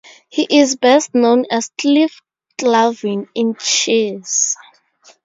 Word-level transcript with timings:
He 0.29 0.47
is 0.61 0.77
best 0.77 1.13
known 1.13 1.45
as 1.51 1.69
Cliff 1.79 2.21
Clavin 2.59 3.27
in 3.35 3.53
"Cheers". 3.53 4.55